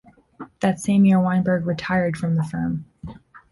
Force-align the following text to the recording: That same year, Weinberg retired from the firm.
That 0.61 0.79
same 0.79 1.05
year, 1.05 1.19
Weinberg 1.19 1.67
retired 1.67 2.17
from 2.17 2.33
the 2.33 2.43
firm. 2.43 2.85